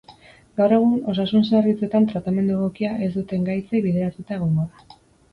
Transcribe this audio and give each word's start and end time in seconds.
Gaur 0.59 0.71
egun, 0.75 0.93
osasun 1.11 1.43
zerbitzuetan 1.49 2.07
tratamendu 2.11 2.55
egokia 2.55 2.93
ez 3.09 3.11
duten 3.19 3.45
gaitzei 3.51 3.83
bideratuta 3.89 4.35
egongo 4.39 4.65
da. 4.81 4.97